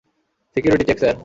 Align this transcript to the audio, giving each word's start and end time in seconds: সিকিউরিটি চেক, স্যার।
সিকিউরিটি 0.57 0.85
চেক, 0.89 0.97
স্যার। 0.99 1.15